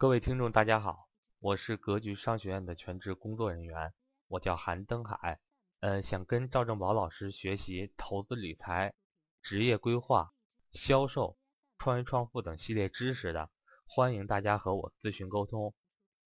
[0.00, 1.08] 各位听众，大家好，
[1.40, 3.92] 我是格局商学院的全职工作人员，
[4.28, 5.40] 我叫韩登海。
[5.80, 8.94] 呃，想跟赵正宝老师学习投资理财、
[9.42, 10.32] 职业规划、
[10.70, 11.36] 销售、
[11.78, 13.50] 创业创富等系列知识的，
[13.86, 15.74] 欢迎大家和我咨询沟通。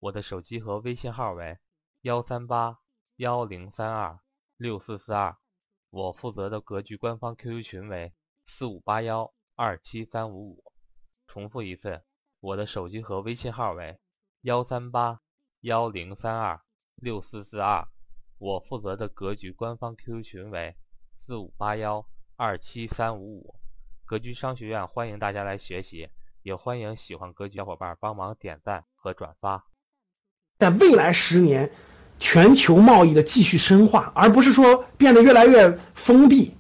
[0.00, 1.58] 我的手机和微信号为
[2.02, 2.78] 幺三八
[3.16, 4.20] 幺零三二
[4.58, 5.38] 六四四二，
[5.88, 8.12] 我负责的格局官方 QQ 群为
[8.44, 10.64] 四五八幺二七三五五。
[11.26, 12.04] 重复一次，
[12.42, 14.00] 我的手机和微信号为
[14.40, 15.20] 幺三八
[15.60, 16.60] 幺零三二
[16.96, 17.86] 六四四二。
[18.36, 20.74] 我负责的格局官方 QQ 群为
[21.14, 23.54] 四五八幺二七三五五，
[24.04, 26.08] 格局商学院欢迎大家来学习，
[26.42, 29.64] 也欢迎喜欢格局小伙伴帮忙点赞和转发。
[30.58, 31.70] 在未来十年，
[32.18, 36.56] 全球贸易的继续深化，而不是说变得越来越封闭。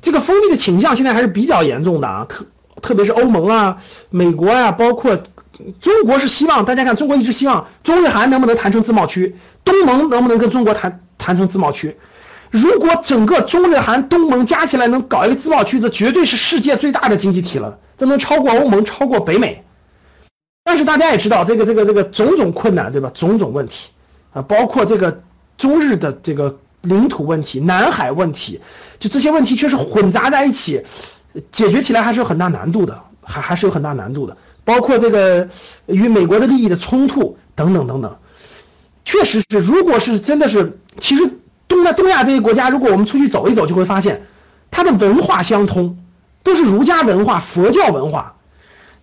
[0.00, 2.46] 这个封闭的倾向现在还是比较严重的啊，特
[2.84, 3.78] 特别是欧盟啊、
[4.10, 5.16] 美国啊，包括
[5.80, 9.34] 中国是希望大家看，中国一直希望中日韩能不能谈成自贸区，
[9.64, 11.00] 东盟能不能跟中国谈。
[11.16, 11.96] 谈成自贸区，
[12.50, 19.64] 如果整个中日韩东盟加起来能搞一个自贸区，这绝对是世界最大的经济体了，这能超过欧盟，超过北美。
[20.64, 23.10] 但是大家也知道，这个这个这个种种困难，对吧？
[23.14, 23.88] 种种问题
[24.34, 25.22] 啊，包括这个
[25.56, 28.60] 中日的这个领土问题、南海问题，
[28.98, 30.84] 就这些问题确实混杂在一起，
[31.50, 34.36] 解决起来还是有很大难度的，还还是有很大难度的。
[34.64, 35.48] 包括这个
[35.86, 38.16] 与美国的利益的冲突等等等等。
[39.04, 41.30] 确实是，如果是真的是，其实
[41.68, 44.26] 东在东亚这些国家，如果我们出去走一走，就会发现，
[44.70, 45.98] 它的文化相通，
[46.42, 48.36] 都是儒家文化、佛教文化，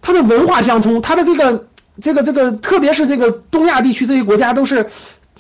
[0.02, 1.68] 它的文化相通，它的这个
[2.02, 4.90] 这个这个，特别是这个东亚地区这些国家，都是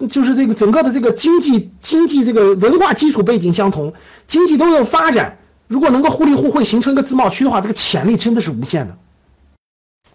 [0.07, 3.91] 就是这个整个的这个经济经济这个文化基础背景相同，
[4.27, 5.39] 经济都有发展，
[5.71, 8.97] 如果能够互利互惠，形成一个自贸区的话，这个潜力真的是无限的，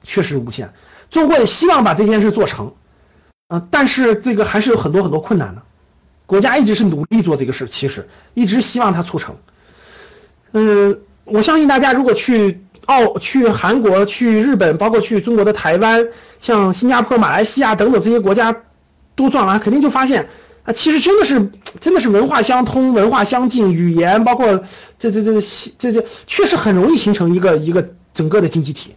[0.04, 0.70] 确实无限。
[1.10, 2.70] 中国也希望把这件事做成。
[3.48, 5.62] 嗯，但是这个还是有很多很多困难的，
[6.26, 9.34] 国家一直是努力做这个事，其实一直希望它促成。
[10.52, 16.06] 嗯，我相信大家如果去澳、去韩国、去日本，包括去中国的台湾、
[16.38, 18.54] 像新加坡、马来西亚等等这些国家，
[19.14, 20.28] 都转完，肯定就发现
[20.66, 21.50] 啊，其实真的是
[21.80, 24.46] 真的是文化相通、文化相近，语言包括
[24.98, 25.40] 这这这
[25.78, 28.94] 这这，确实很容易形成一个一个整个的经济体。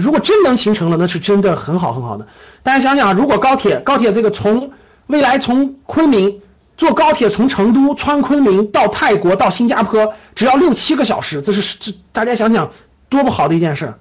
[0.00, 2.26] 如果真能形成了，那是真的很好很好的。
[2.62, 4.72] 大家想想，如果高铁高铁这个从
[5.06, 6.40] 未来从昆明
[6.76, 12.68] 坐高铁从成都穿昆明到泰国到新加坡只要六七个小时，这是这大家想想
[13.08, 13.92] 多不好的一件事，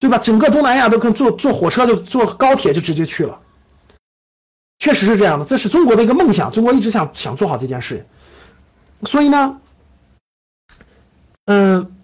[0.00, 0.18] 对吧？
[0.18, 3.38] 整个东南亚都跟坐坐火车就坐高铁就直接去了，
[4.78, 8.06] 确实是这样的，这是中国的一个梦想，中国一直想想做好这件事，
[9.04, 9.60] 所以呢，
[11.46, 11.94] 嗯。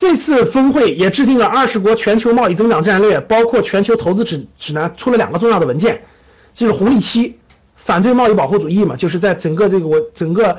[0.00, 6.00] 这次峰会也制定了二十国全球贸易增长战略，包括全球投资指指南，出了两个重要的文件，
[6.54, 7.36] 就是红利期，
[7.74, 10.56] 反对贸易保护主义嘛，就是在整个这个我整个，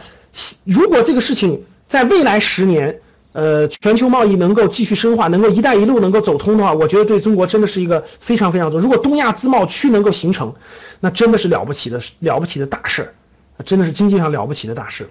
[0.66, 3.00] 如果这个事情在未来十年，
[3.32, 8.84] 呃，全球贸易能够继续深化，能够“一带一路”能够走通的话，我觉得对中国真的是一个非常非常重要。
[8.84, 10.54] 如果东亚自贸区能够形成，
[11.00, 13.14] 那真的是了不起的了不起的大事
[13.66, 15.08] 真的是经济上了不起的大事。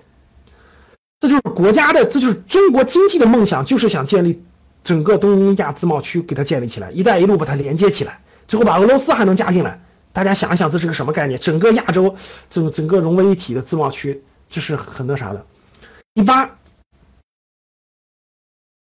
[1.20, 4.42] 这就是国家的，这就是中国经济的梦想，就是想建立
[4.82, 9.80] 整个东亚自贸区，给它建立起来，一带一路把它连接起来，最后把俄罗斯还能加进来。
[10.12, 11.38] 大家想一想，这是个什么概念？
[11.38, 12.14] 整个亚洲，
[12.50, 15.44] 整整个融为一体的自贸区，这是很那啥的。
[16.14, 16.50] 第八，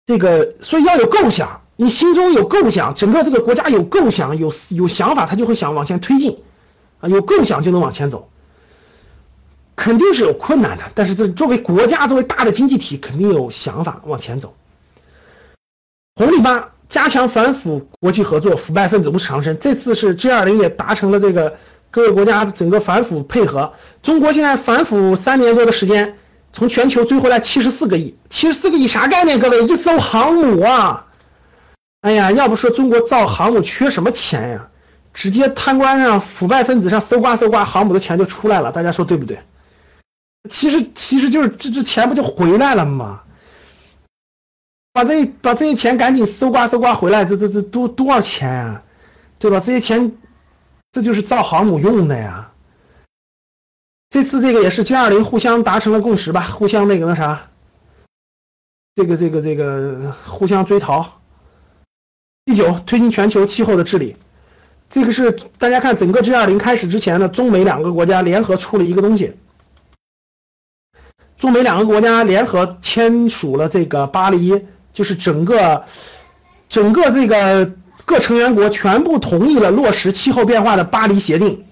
[0.07, 6.39] 这个所以要有构想，你心中有构想，整个这个国家有构想，有有想法，他就会想往前推进，
[7.01, 8.29] 啊，有构想就能往前走。
[9.77, 14.55] 肯定是有困难的，但是这作为国家，作为大的经济体，肯定有想法往前走。
[16.15, 19.59] 红利八，加强反腐国际合作，腐败分子无耻长身。
[19.59, 21.57] 这次是 G 二零也达成了这个
[21.91, 23.73] 各个国家整个反腐配合。
[24.01, 26.17] 中国现在反腐三年多的时间，
[26.55, 29.41] 从全球追回来七十四个亿，七十四个亿啥概念？
[29.41, 31.05] 各位，一艘航母啊！
[32.03, 34.69] 哎呀，要不说中国造航母缺什么钱呀？
[35.13, 38.71] 直接贪官上、腐败分子上搜刮搜刮，航母的钱就出来了。
[38.71, 39.37] 大家说对不对？
[40.49, 43.23] 其实其实就是这这钱不就回来了吗？
[44.93, 48.81] 把这把这些钱赶紧搜刮搜刮回来，这这这多多少钱啊？
[49.41, 49.59] 对吧？
[49.59, 50.13] 这些钱
[50.93, 52.49] 这就是造航母用的呀。
[54.15, 56.43] 这次这个也是 G 二零互相达成了共识吧？
[56.43, 57.49] 互相那个那啥，
[58.95, 61.21] 这个这个这个互相追逃。
[62.45, 64.15] 第九，推进全球气候的治理。
[64.89, 69.33] 这个是大家看整个 G 二零开始之前呢，中美两个国家联合出了一个东西。
[71.37, 75.85] 中美两个国家联合签署了这个巴黎，就是整个
[76.69, 77.69] 整个这个
[78.05, 81.65] 各成员国全部同意了落实气候变化的巴黎协定，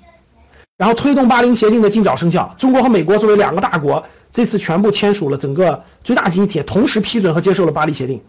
[0.82, 2.52] 然后推动巴黎协定的尽早生效。
[2.58, 8.20] 中国和美国作为两个大国，这次全部签署了整个最大经济体，同时批准和接受了巴黎协定。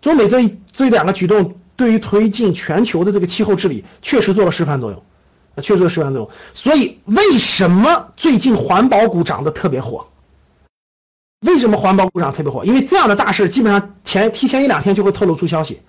[0.00, 5.02] 中美这这两个举动，对于推进全球的这个气候治理，确实做了示范作用，
[5.56, 6.30] 确实做了示范作用。
[6.54, 10.06] 所以，为什么最近环保股涨得特别火？
[11.40, 12.64] 为什么环保股涨特别火？
[12.64, 15.80] 因为这样的大事基本上前提前一两天就会透露出消息，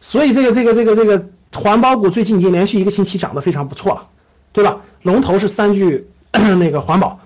[0.00, 4.06] 所以这个这个这个这个环保股最近已经连续一个星期涨得非常不错了，
[4.52, 4.78] 对吧？
[5.02, 7.20] 龙头是三聚 那个环保，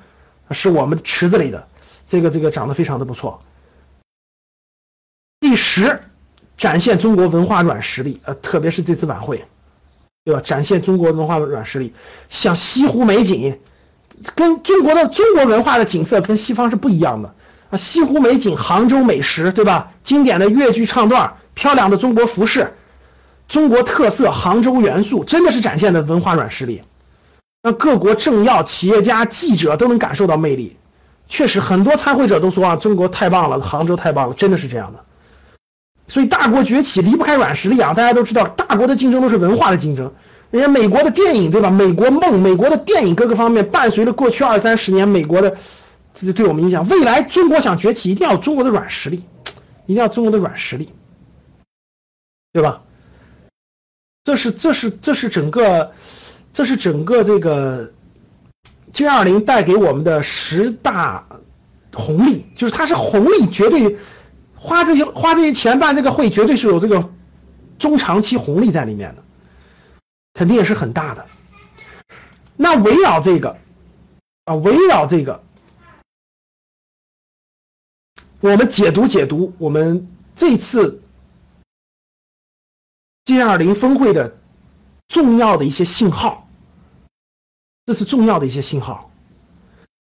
[0.51, 1.67] 是我们池子里的，
[2.07, 3.43] 这个这个涨得非常的不错。
[5.41, 6.01] 第十。
[6.59, 9.45] 展现中国文化软实力，呃，特别是这次晚会，
[10.25, 10.41] 对吧？
[10.43, 11.93] 展现中国文化软实力，
[12.29, 13.59] 像西湖美景，
[14.37, 17.35] 跟中国的中国文化的景色跟西方是不一样的
[17.71, 17.77] 啊。
[17.77, 19.91] 西湖美景、杭州美食，对吧？
[20.05, 22.73] 经典的越剧唱段，漂亮的中国服饰，
[23.49, 26.83] 中国特色杭州元素，真的是展现的文化软实力，
[27.63, 30.77] 让各国政要、企业家、记者都能感受到魅力。
[31.29, 35.05] 确实，很多参会者都说啊，中国太棒了，杭州太棒了，真的是这样的。
[36.09, 37.95] 所以大国崛起离不开软实力啊！
[37.95, 40.13] 大家都知道，大国的竞争都是文化的竞争。
[40.51, 41.71] 人家美国的电影，对吧？
[41.71, 45.57] 美国梦，美国的电影各个方面伴随着过去二三十年美国的，
[46.13, 46.87] 这对我们影响。
[46.89, 49.25] 未来中国想崛起，一定要中国的软实力，
[49.87, 50.93] 一定要中国的软实力，
[52.53, 52.83] 对吧？
[54.25, 55.93] 这是这是这是整个，
[56.53, 57.93] 这是整个这个
[58.93, 61.27] G 二零带给我们的十大
[61.93, 63.99] 红利，就是它是红利绝对。
[64.65, 67.11] 花这些花这些钱办这个会，绝对是有这个
[67.81, 69.25] 中长期红利在里面的，
[70.35, 71.27] 肯定也是很大的。
[72.55, 73.59] 那围绕这个
[74.45, 75.43] 啊，围绕这个，
[78.39, 80.07] 我们解读解读我们
[80.37, 81.03] 这次
[83.25, 84.39] G20 峰会的
[85.09, 86.42] 重要的一些信号，
[87.85, 89.11] 这是重要的一些信号。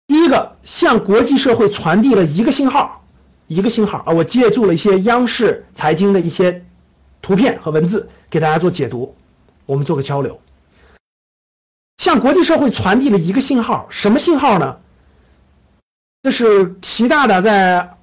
[0.07, 3.05] 第一个，向国际社会传递了一个信号。
[3.47, 6.67] 一个信号啊，我借助了一些央视财经的一些
[7.23, 9.15] 图片和文字，给大家做解读，
[9.65, 10.39] 我们做个交流，
[11.97, 14.77] 向国际社会传递了一个信号，什么信号呢？
[16.23, 17.97] 这是习大大在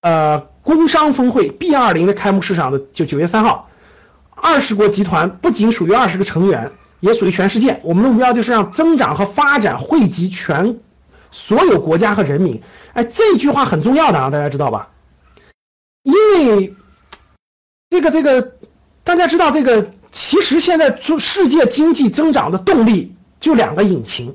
[0.00, 3.68] 呃工商峰会 B 二零的开幕式上的，就九月三号，
[4.34, 7.80] 二十国集团不仅属于二十个成员，也属于全世界。
[7.82, 10.78] 我们的目标就是让增长和发展惠及全。
[11.32, 12.60] 所有国家和人民，
[12.92, 14.88] 哎，这句话很重要的啊，大家知道吧？
[16.02, 16.74] 因为
[17.88, 18.54] 这个这个，
[19.04, 24.34] 大家知道这个，其实现在中世界经济增长的动力就两个引擎，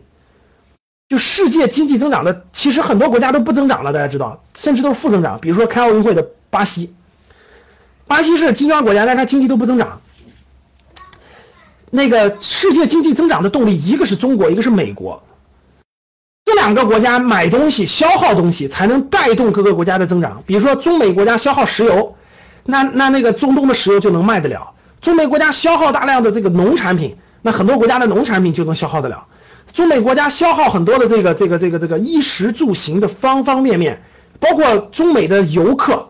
[1.10, 5.38] 就世界经济增长的，其实很多国家都不增长了，大家知道，甚至都是负增长。
[5.42, 6.96] 比如说开奥运会的巴西，
[8.08, 10.00] 巴西是金砖国家，但它经济都不增长。
[11.96, 15.24] 那个世界经济增长的动力，一个是中国，一个是美国。
[16.44, 20.44] 这两个国家买东西、消耗东西，才能带动各个国家的增长。
[20.46, 22.16] 比如说，中美国家消耗石油，
[22.66, 29.26] 那那那个中东的石油就能卖得了；中美国家消耗大量的这个农产品，那很多国家的农产品就能消耗得了。
[29.74, 34.04] 中美国家消耗很多的这个这个这个这个衣食住行的方方面面，
[34.40, 36.10] 包括中美的游客。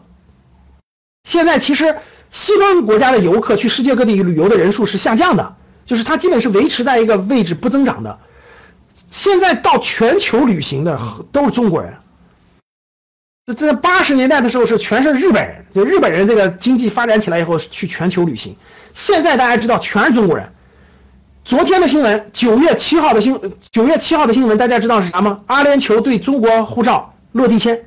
[1.23, 1.95] 现在其实
[2.29, 5.55] 西方国家的游客去世界各地旅游的人数是下降的，
[5.85, 8.19] 就是它基本是维持在一个位置不增长的。
[9.09, 10.99] 现在到全球旅行的
[11.31, 11.93] 都是中国人。
[13.45, 18.55] 这这八十年代的时候是全是日本人，就日本人这个经济发展起来以后去全球旅行。
[18.93, 20.51] 现在大家知道全是中国人。
[21.43, 23.39] 昨天的新闻，九月七号的新
[23.71, 25.41] 九月七号的新闻，大家知道是啥吗？
[25.45, 27.79] 阿联酋对中国护照落地签。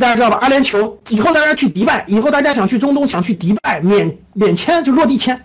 [0.00, 0.38] 大家知道吧？
[0.40, 5.40] 阿联酋以后大家去迪拜，以后大家想去中东想去迪拜免免签就落地签。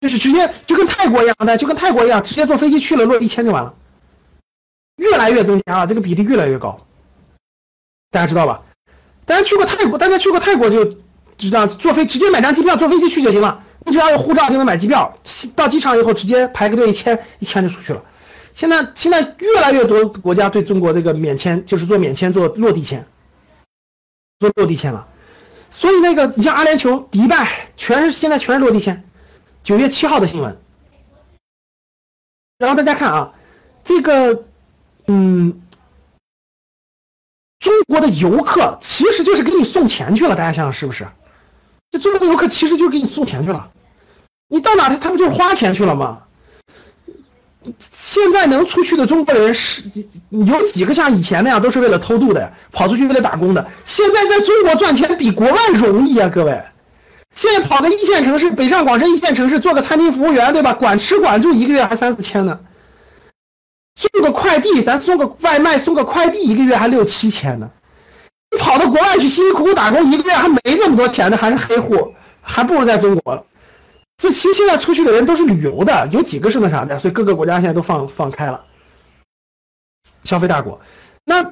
[0.00, 3.74] 就是直接就跟泰国一样的，就跟泰国一样，直接坐飞机去了，落一签就完了。
[4.96, 6.86] 越来越增加啊，这个比例越来越高，
[8.10, 8.62] 大家知道吧？
[9.24, 10.96] 大家去过泰国，大家去过泰国就
[11.36, 13.64] 知道，坐飞直接买张机票，坐飞机去就行了。
[13.84, 15.14] 你只要有护照就能买机票，
[15.54, 18.02] 到机场以后直接排个队一签，一签就出去了。
[18.54, 23.06] 现在现在越来越多国家对中国这个免签，就是做免签做落地签，
[24.40, 25.06] 做落地签了。
[25.70, 29.07] 所以那个你像阿联酋、迪拜，全是现在全是落地签。
[29.68, 30.56] 九月七号的新闻，
[32.56, 33.34] 然后大家看啊，
[33.84, 34.46] 这个，
[35.08, 35.60] 嗯，
[37.58, 41.06] 中国的游客其实就是给你送钱去了，大家想想是不是？
[41.90, 43.70] 这中国的游客其实就是给你送钱去了，
[44.48, 46.22] 你到哪他他不就是花钱去了吗？
[47.78, 49.82] 现在能出去的中国人是
[50.30, 53.70] 有几个像以前那样都是为了偷渡的，跑出去为了打工的？
[53.84, 56.58] 现在在中国赚钱比国外容易啊，各位。
[57.38, 60.72] 现在跑个一线城市，北上广深一线城市做个餐厅服务员，对吧？
[60.72, 62.58] 管吃管住，一个月还三四千呢。
[63.94, 67.70] 送个快递，咱送个外卖，送个快递，一个月还六七千呢。
[68.50, 73.44] 你跑到国外去辛辛苦苦打工，一个月还没这么多钱呢，还是黑户，还不如在中国了。
[74.16, 78.64] 这其实现在出去的人都是旅游的，有几个是那啥的，所以各个国家现在都放放开了，
[80.24, 80.80] 消费大国。
[81.24, 81.44] 那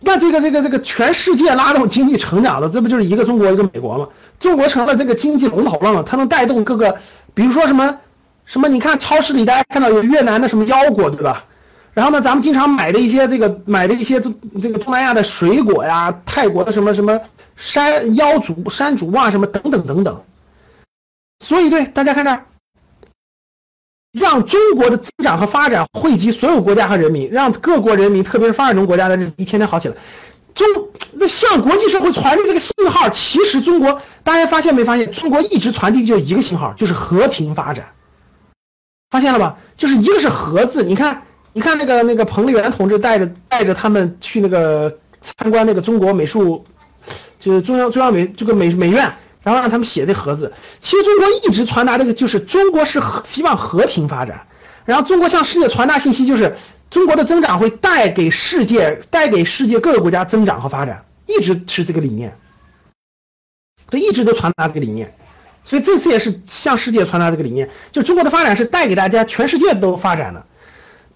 [0.00, 4.08] 那这个这个这个全世界拉动经济成长的，这不就是一个中国一个美国吗？
[4.38, 6.96] 中国成了这个经济龙头了嘛，它能带动各个，
[7.34, 7.98] 比如说什么
[8.44, 11.44] 什么，你看超市里大家看到有越南的什么腰果，对吧？
[11.94, 17.18] 然后呢，咱们经常买的一些这个买的一些这这个东南亚的水果呀，泰国的什么什么
[17.56, 20.20] 山腰竹、山竹啊，什么等等等等。
[21.40, 22.44] 所以，对大家看这儿，
[24.18, 29.94] 让中国的增长和发展惠及所有国家和人民，让各国人民，特别是发展中国家的日子一天天好起来。
[30.54, 30.66] 中
[31.12, 35.10] 那向国际社会传递这个信号，其实中国大家发现没发现？
[35.12, 37.86] 中国一直传递就一个信号，就是和平发展。
[39.10, 39.56] 发现了吧？
[39.76, 41.22] 就是一个是“和”字，你看。
[41.52, 46.62] 你看那个那个彭丽媛同志带着带着他们去那个参观那个中国美术，
[47.40, 49.10] 就是中央中央美这个美美院，
[49.46, 50.52] 然后让他们写这盒子。
[50.80, 54.44] 其实中国一直传达这个就是中国是希望和平发展，
[54.84, 56.56] 然后中国向世界传达信息就是
[56.90, 62.36] 中国的增长会带给世界带给世界各个国家增长和发展，一直是这个理念，
[63.88, 65.14] 他一直都传达这个理念，
[65.64, 70.44] 所以这次也是向世界传达这个理念，就中国的发展是带给大家全世界都发展的。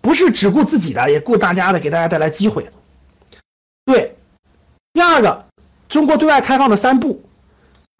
[0.03, 2.71] 不是只顾自己的，也顾大家的，给大家带来机会。
[3.85, 4.17] 对，
[4.95, 5.45] 第二个，
[5.91, 7.23] 中国对外开放的三步，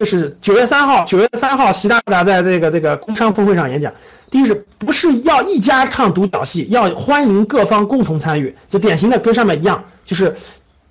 [0.01, 3.93] 就是九月三号，九月三号，习大大在这个这个工商峰会上演讲。
[4.31, 10.35] 第一是不是要一家唱独角戏，要欢迎各方共同参与，就典型的跟上面一样，就是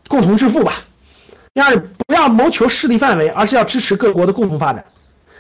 [0.07, 0.75] 共同致富吧。
[1.53, 1.77] 第二，
[2.07, 4.85] 不要谋求势力范围，而是要支持各国的共同发展。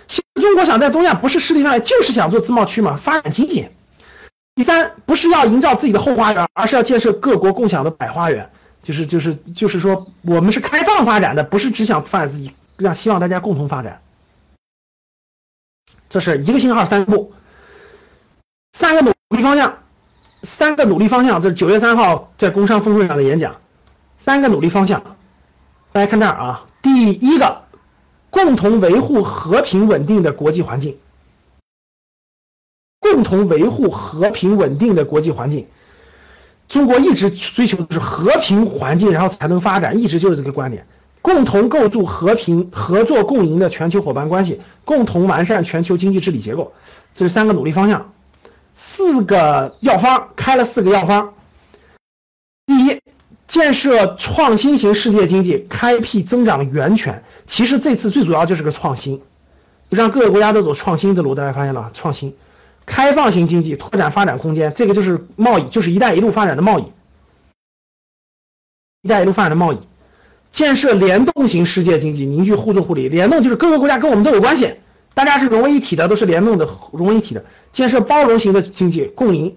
[0.09, 3.69] 其实中国想在东亚不是势力范围，就是想做自贸区嘛，发展经济。
[4.57, 8.51] 第三，不是要营造自己的后花园，而是要建设各国共享的百花园。
[8.83, 12.51] 就是就是就是说，我们是开放发展的，不是只想发展自己，
[12.81, 14.03] 让希望大家共同发展。
[16.09, 17.33] 这是一个信号，三步，
[18.73, 19.79] 三个努力方向，
[20.43, 21.41] 三个努力方向。
[21.41, 23.61] 这是九月三号在工商峰会上的演讲，
[24.19, 25.17] 三个努力方向。
[25.93, 27.63] 大家看这儿啊，第一个，
[28.31, 30.99] 共同维护和平稳定的国际环境。
[32.99, 35.67] 共同维护和平稳定的国际环境，
[36.69, 40.87] 中国一直追求的是和平环境，然后才能发展，一直就是这个观点。
[41.23, 46.73] 共同构筑和平、合作共赢的全球伙伴关系，共同完善全球经济治理结构，
[47.15, 48.13] 这是三个努力方向，
[48.77, 51.35] 四个药方开了四个药方。
[52.67, 53.01] 第一，
[53.47, 57.23] 建设创新型世界经济，开辟增长源泉。
[57.47, 59.21] 其实这次最主要就是个创新，
[59.89, 61.35] 让各个国家都走创新的路。
[61.35, 62.35] 大家发现了创新。
[62.87, 66.85] 开放型经济拓展发展空间，这个就是贸易，就是“一带一路”发展的贸易。
[69.03, 69.79] “一带一路”发展的贸易，
[70.53, 73.09] 建设联动型世界经济，凝聚互助互利。
[73.09, 74.75] 联动就是各个国家跟我们都有关系，
[75.15, 77.45] 大家是融为一体的，都是联动的，融为一体的。
[77.73, 79.57] 建设包容型的经济，共赢，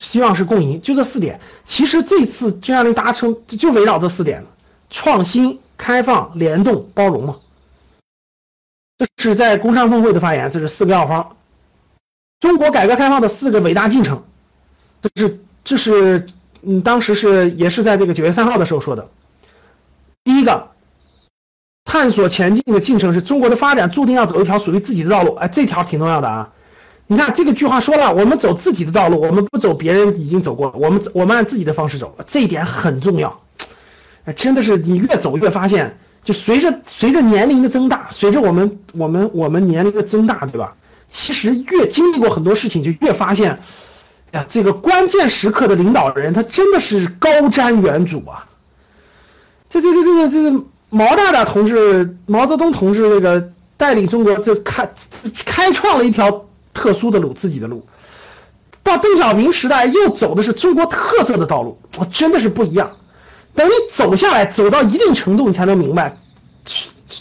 [0.00, 1.40] 希望是共赢，就这四点。
[1.64, 4.48] 其实这次这样的达成就围绕这四点了：
[4.90, 7.36] 创新、开放、联动、包容嘛。
[8.98, 11.36] 这是在工商峰会的发言，这是四个药方。
[12.40, 14.22] 中国改革开放的四个伟大进程，
[15.00, 16.26] 这是这是
[16.60, 19.08] 嗯，当时是也是在这个九月三号的时候说的。
[20.24, 20.70] 第一个，
[21.84, 25.34] 探索前进的进程是中国的发展注定要走一条属于自己的道路。
[25.34, 26.50] 哎，这条挺重要的啊！
[27.06, 33.38] 你看这个句话说了，我们走自己的道路，我们不走别人已经走过，我们我们按自己的方式走，这一点很重要。
[34.24, 40.74] 哎，真的是你越走越发现，就随着随着年龄的增大，随着我们我们我们年龄的增大，对吧？
[41.10, 43.60] 其实越经历过很多事情，就越发现，
[44.32, 48.48] 呀，这个关键时刻的领导人，他真的是高瞻远瞩啊！
[49.80, 54.88] 这这这这这这毛大大同志、毛泽东同志这个带领中国，这开
[55.44, 57.86] 开创了一条特殊的路，自己的路。
[58.82, 61.78] 到邓小平时代，又走的是中国特色的道路，
[62.12, 62.96] 真的是不一样。
[63.54, 66.18] 等你走下来，走到一定程度，你才能明白，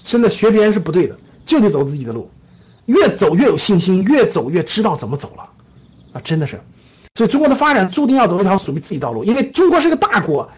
[0.03, 2.29] 真的学别人是不对的，就得走自己的路。
[2.85, 5.49] 越走越有信心，越走越知道怎么走了，
[6.11, 6.59] 啊，真的是，
[7.15, 10.51] 所以中国的发展注定要走一条属于自己道路，因为中国是个大国，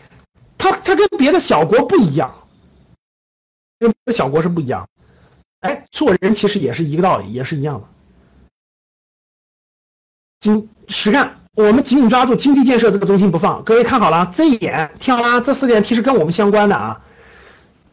[0.66, 2.34] 它它跟别的小国不一样，
[3.78, 4.90] 跟别的小国是不一样，
[5.60, 7.88] 哎，做人其实也是一个道理，也是一样的。
[10.40, 13.64] 紧实干，我们紧紧抓住经济建设这个中心不放。
[13.64, 17.00] 各位看好了，这一点听好了，这四点其实跟我们相关的啊。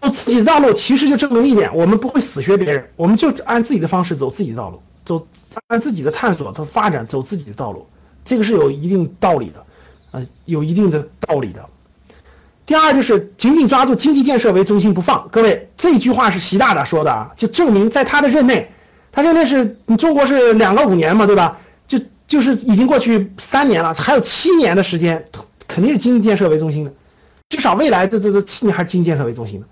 [0.00, 5.26] 走自己的道路，其实就证明一点，我们不会死学别人，我们就按自己的方式走自己的道路，走
[5.66, 7.86] 按自己的探索和发展走自己的道路，
[8.24, 9.66] 这个是有一定道理的，
[10.12, 11.68] 呃，有一定的道理的。
[12.64, 18.70] 第二就是紧紧抓住经济建设为中心不放，各位这句话是习大大说的啊，就证明在他的任内，
[19.10, 21.58] 他任内是你中国是两个五年嘛，对吧？
[21.86, 25.24] 就就是已经过去三年了，还有七年的时间，
[25.66, 26.92] 肯定是经济建设为中心的，
[27.48, 29.66] 至少未来这这这七年还是经济建设为中心的。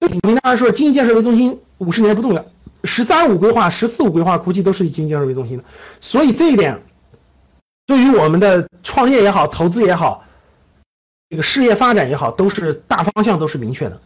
[0.00, 2.44] 我跟大家说，经济建设为中心，五十年不动摇。
[2.84, 5.64] 十三五规划、十四五规划估计都是以经济建设为中心的。
[6.00, 6.80] 所以这一点，
[7.84, 10.24] 对于我们的创业也好、投资也好、
[11.30, 14.00] 这个事业发展也好，都是大方向都是明确的。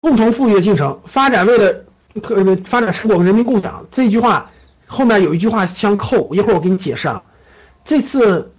[0.00, 1.84] 共同富裕的进程，发展为了
[2.22, 3.86] 呃发展成果和人民共享。
[3.90, 4.50] 这句话
[4.86, 7.22] 后面有一句话相扣，一会儿我给你解释啊。
[7.84, 8.52] 这次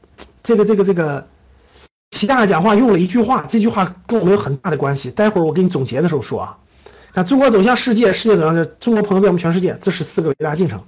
[0.44, 1.28] 这个这个这个。
[2.12, 5.12] 习大大讲话用了一句话，这句话跟我们有很大的关系。
[5.12, 6.58] 待会儿我给你总结的时候说啊。
[7.12, 10.86] 看中国走向世界，世界走向中国，朋友变我们全世界，这是四个伟大进程。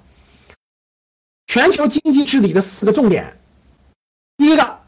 [1.48, 3.38] 全球经济治理的四个重点，
[4.38, 4.80] 第一个，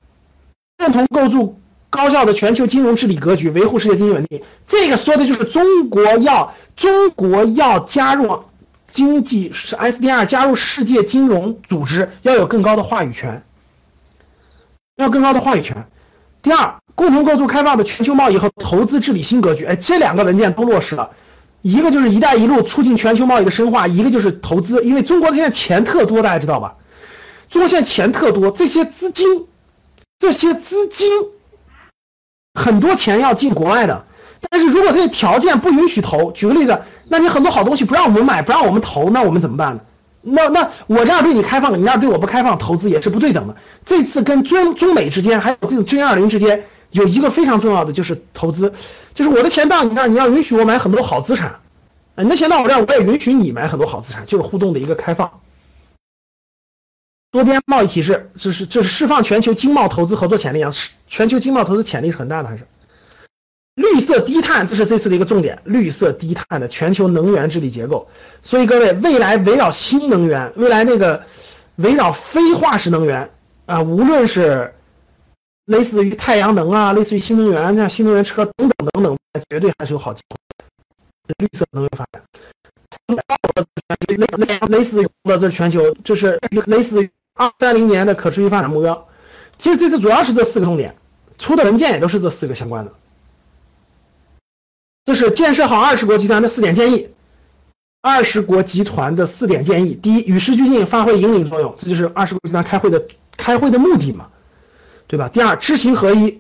[0.78, 1.60] 共同构筑
[1.92, 4.42] 高效的全球金融治理格局，维护世界经济稳定。
[4.66, 8.44] 这个说的就是中国要中国要加入
[8.92, 13.44] 经济是 SDR，加入世界金融组织，要有更高的话语权，
[14.96, 15.86] 要更高的话语权。
[16.42, 19.66] 第二，共同构筑开放的全球贸易和投资治理新格局。
[19.66, 21.10] 哎，这两个文件都落实了，
[21.62, 24.82] 一个就是“一带一路”促进全球贸易的深化，一个就是投资。
[24.84, 26.74] 因为中国现在钱特多，大家知道吧？
[27.50, 29.46] 中国现在钱特多，这些资金，
[30.18, 31.08] 这些资金，
[32.53, 34.05] 很多钱要进国外的。
[34.50, 39.81] 但是如果这些条件不允许投，举个例子，那你很多好东西不让我们买，不让我们投，那我们怎么办呢？
[40.24, 43.55] 那那我这样对你开放，你那样对我不开放，投资也是不对等的。
[43.86, 48.74] 这次跟中中美之间，还有这种 G 二零之间，有一个非常重要的就是投资，
[49.13, 51.53] 就是我的钱到你那儿，你要允许我买很多好资产，
[52.15, 55.29] 你的钱到我这儿，我也允许你买很多好资产，就是互动的一个开放。
[57.32, 60.72] 多边贸易体制，这是这是释放全球经贸投资合作潜力啊，
[61.08, 62.66] 全球经贸投资潜力是很大的，还是？
[63.75, 65.58] 绿色低碳，这是这次的一个重点。
[65.64, 68.05] 绿色低碳的全球能源治理结构，
[68.44, 71.24] 所以各位，未来围绕新能源，未来那个
[71.77, 73.29] 围绕非化石能源
[73.66, 74.74] 啊，无论是
[75.66, 79.18] 类似于太阳能啊，类似于新能源像新能源车等等等等，
[79.50, 80.38] 绝对还是有好机会。
[81.38, 82.22] 绿色能源发展，
[84.10, 87.10] 类类似于的这全球，这是类似于
[87.42, 89.08] 二三零年的可持续发展目标。
[89.58, 90.96] 其实这次主要是这四个重点，
[91.40, 92.92] 出的文件也都是这四个相关的。
[95.06, 97.10] 这是建设好二十国集团的四点建议，
[98.01, 104.27] 二十国集团的四点建议：第一，与时俱进，发挥引领作用，这就是二十国集团开会的开会的目的嘛，
[105.08, 105.27] 对吧？
[105.30, 106.40] 第二，知行合一，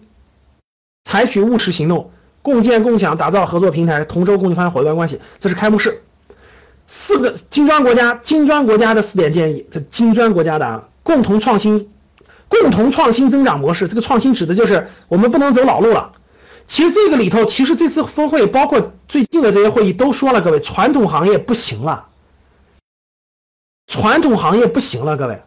[1.03, 2.11] 采取务实行动，
[2.43, 6.03] 共建共享，打造合作平台，同舟共济，发展伙伴关系，这是开幕式。
[6.87, 11.89] 四个金砖国家，金砖国家的四点建议，这金砖国家的啊，共同创新，
[12.47, 16.11] 共同创新增长模式，这个创新指的就是我们不能走老路了。
[16.67, 22.07] 其实这个里头，其实这次峰会包括最近的这些会议都说了，各位，传统行业不行了，
[23.87, 25.41] 传统行业不行了，各位。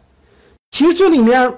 [0.71, 1.57] 其实这里面，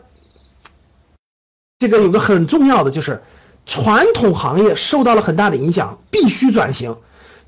[1.80, 3.22] 这个有个很重要的就是，
[3.66, 6.96] 传统行业受到了很大的影响，必须转型。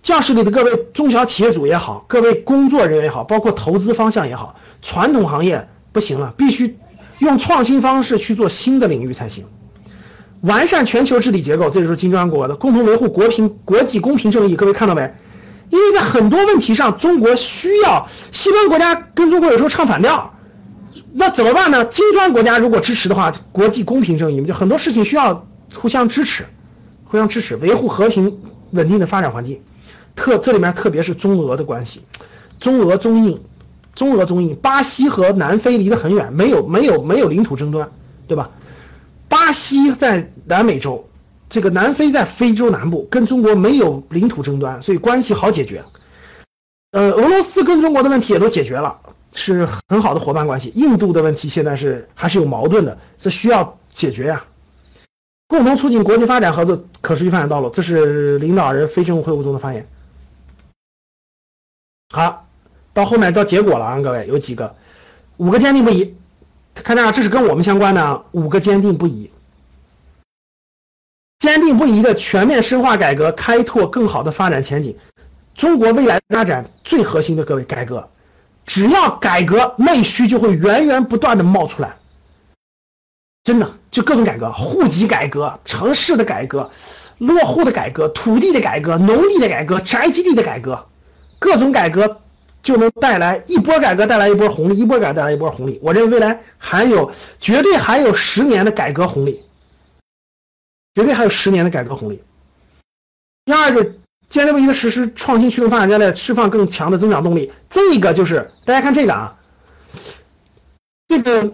[0.01, 6.77] 教室里的各位中小企业主也好，各位工作人员也好，包括投资方向也好，传统行业不行了，必须
[7.19, 9.45] 用创新方式去做新的领域才行。
[10.41, 14.55] 完善全球治理结构，这就是金砖国的共同维护国平国际公平正义。
[14.55, 15.13] 各位看到没？
[15.69, 20.33] 因为在很多问题上，中国需要西方国家跟中国有时候唱反调，
[21.13, 21.83] 那怎么办呢？
[21.85, 26.45] 金砖国家如果支持的话，国际公平正义就很多事情需要互相支持，
[27.03, 28.35] 互相支持，维护和平
[28.71, 29.61] 稳定的发展环境。
[30.15, 32.01] 特这里面特别是中俄的关系，
[32.59, 33.37] 中俄中印，
[33.95, 37.89] 中俄中印，巴西和南非离得很远，没有没有没有领土争端，
[38.27, 38.49] 对吧？
[39.27, 41.07] 巴西在南美洲，
[41.49, 45.83] 这个南非在非洲南部，跟中国没有领土争端，所以关系好解决。
[46.91, 48.99] 呃，俄罗斯跟中国的问题也都解决了，
[49.33, 50.71] 是很好的伙伴关系。
[50.73, 54.43] 印度的问题现在是还是有矛盾的，这需要解决呀。
[55.47, 59.87] 共同促进国际发展合作可持续发展道路，这是领导人非政府会晤中的发言。
[62.11, 62.48] 好，
[62.99, 64.75] 到后面到结果了啊，各位有几个，
[65.37, 66.13] 五个坚定不移。
[66.73, 69.31] 看这这是跟我们相关的五个坚定不移，
[71.39, 74.97] 坚定不移的全面深化改革，开拓更好的发展前景。
[75.55, 78.09] 中国未来发展最核心的各位改革，
[78.65, 81.95] 只要改革，内需就会源源不断的冒出来。
[83.45, 86.69] 真的，就各种改革，户籍改革、城市的改革，
[87.17, 90.85] 落户的改革、土地的改革、农地的改革、宅基地的改革，
[91.39, 92.21] 各种改革
[92.61, 95.79] 就能带来一波改革，带来一波红利，一波改革带来一波红利。
[95.81, 99.43] 我认为未来还有绝对还有十年的改革红利，
[100.95, 102.21] 绝对还有十年的改革红利。
[103.45, 103.83] 第二个，
[104.29, 107.51] 坚定不移的实施创新驱动发展战略，释放更强的增长动力。
[107.69, 109.37] 这个就是大家看这个啊，
[111.07, 111.53] 这个。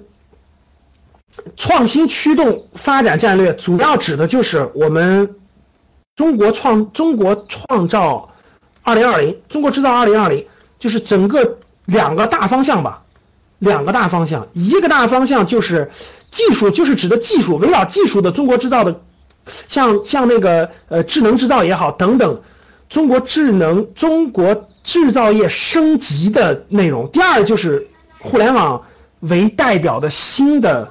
[1.57, 5.35] 创新驱动发展战略主要指的就是我们
[6.15, 8.33] 中国创中国创造
[8.83, 10.47] 二零二零，中国制造二零二零，
[10.85, 13.03] 就是整个两个大方向吧，
[13.57, 15.89] 两个大方向，一个大方向就是
[16.29, 19.01] 技术，就是指的技术，围绕技术的中国制造的，
[19.67, 22.39] 像像那个呃智能制造也好等等，
[22.87, 27.09] 中国智能中国制造业升级的内容。
[27.09, 27.87] 第二就是
[28.19, 28.85] 互联网
[29.21, 30.87] 为代表的新的。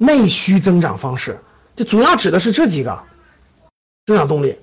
[0.00, 1.36] 内需增长方式，
[1.74, 3.02] 这主要指的是这几个
[4.06, 4.56] 增长动力，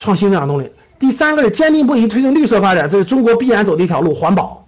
[0.00, 0.70] 创新增长动力。
[1.00, 4.64] 第三个是坚定不移推进绿色发展，这是中国必然走的一条路，环保。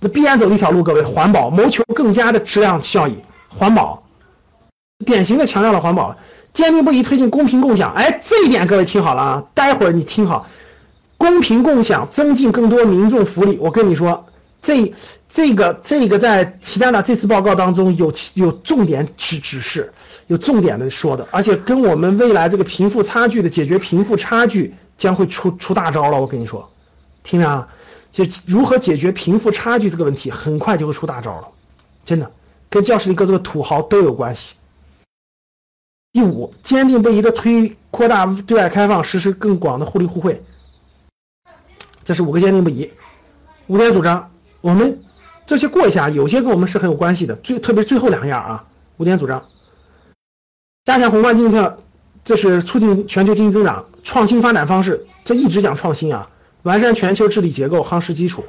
[0.00, 3.18] 这必然走的一条路，各位，环保，谋求更加的质量效益，
[3.48, 4.02] 环保，
[5.04, 6.16] 典型的强调了环保。
[6.54, 10.46] 坚定不移推进公平共享，哎，这一点各位听好了啊，待会儿你听好，
[11.18, 13.58] 公平共享，增进更多民众福利。
[13.60, 14.24] 我跟你说，
[14.62, 14.94] 这。
[15.30, 19.92] 这个这个在其他的这次报告当中有有重点指指示，
[20.28, 26.20] 有重点的说的，而且跟我们未来这个贫富差距的解决贫富差距将会出出大招了。
[26.20, 26.70] 我跟你说，
[27.22, 27.66] 听着啊，
[28.12, 31.48] 就如何解决贫富差距这个问题，很快就会出大招了，
[32.04, 32.30] 真的，
[32.68, 34.54] 跟教室里各这个土豪都有关系。
[36.12, 40.44] 第五，坚定不移的推扩大对外开放，实施更广的互利互惠，
[42.04, 42.90] 这是五个坚定不移，
[43.68, 44.30] 五点主张，
[44.60, 45.00] 我们。
[45.46, 47.34] 这些过一下，有些跟我们是很有关系的。
[47.36, 48.66] 最特别最后两样啊，
[48.98, 49.42] 五点主张：
[50.84, 51.56] 加强宏观经济，
[52.28, 56.28] 这是促进全球经济增长；创新发展方式，这一直讲创新啊；
[56.62, 58.42] 完善全球治理结构，夯实基础；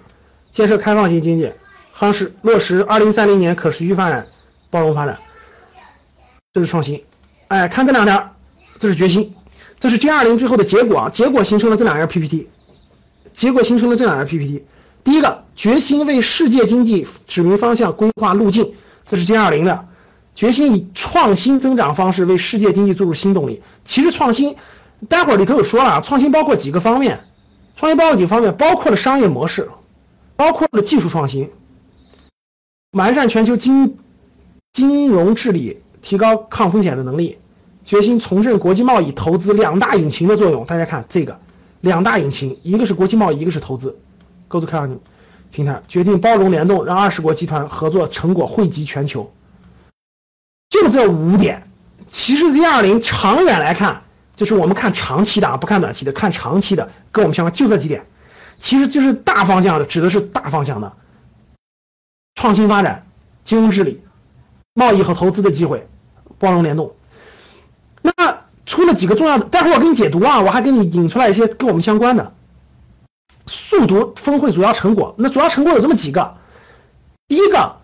[0.51, 1.49] 建设开放型经济，
[1.97, 4.27] 夯实落实二零三零年可持续发展、
[4.69, 5.17] 包容发展。
[6.51, 7.01] 这是创新。
[7.47, 8.35] 哎，看这两条，
[8.77, 9.33] 这是决心，
[9.79, 12.49] 这是 G 二零最后的结果，结果形成了这两页 PPT，
[13.33, 14.61] 结果形成了这两页 PPT。
[15.05, 18.73] 第一个决心为世界经济指明方向、规划路径，
[19.05, 19.85] 这是 G 二零的
[20.35, 23.61] 决心以创新增长方式为世界经济注入新动力。
[23.83, 24.55] 其实创新，
[25.07, 27.19] 待会儿里头有说了，创新包括几个方面，
[27.75, 29.69] 创新包括几个方面，包括了商业模式，
[30.35, 31.49] 包括了技术创新，
[32.91, 33.97] 完善全球金
[34.71, 37.37] 金融治理，提高抗风险的能力，
[37.83, 40.65] 决心重振国际贸易投资两大引擎的作用。
[40.65, 41.37] 大家看这个
[41.81, 43.97] 两大引擎，一个是国际贸易，一个是投资。
[44.47, 44.99] 构筑开放
[45.51, 49.29] 平台，决定包容联动，让二十国集团合作成果惠及全球。
[50.69, 51.67] 就这五点，
[52.09, 54.01] 其实 Z 二零长远来看，
[54.35, 58.05] 就是我们看长期的啊，不看短期的，看长期的跟我们相关，就这几点，
[58.59, 60.93] 其实就是大方向的，指的是大方向的
[62.35, 63.05] 创新发展、
[63.43, 64.01] 金融治理、
[64.73, 65.87] 贸易和投资的机会、
[66.37, 66.93] 包容联动。
[68.01, 68.11] 那
[68.65, 72.33] 出了几个重要的，待会儿我给你解读啊，我还给你引出来一些跟我们相关的。
[73.47, 76.37] 速读峰会主要成果，那主要成果有这么几个。
[77.27, 77.77] 第一个，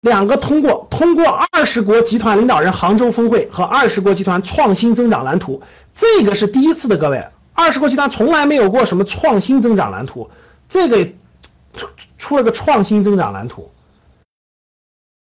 [0.00, 5.62] 两个通过通过二十国集团领导人杭州峰会和二十国集团创新增长蓝图，
[5.94, 10.30] 这个是第一次的，各位，二十国集团从来没有过什么创新增长蓝图，
[10.68, 11.06] 这个
[12.18, 13.70] 出了个创新增长蓝图。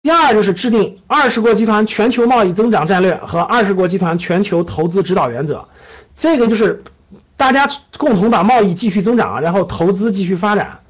[0.02, 5.68] 第二就是制定二十国集团全球贸易增长战略和二十国集团全球投资指导原则，
[6.16, 6.82] 这个就是。
[7.38, 10.80] 大家共同把贸易继续增长，然后投资继续发展。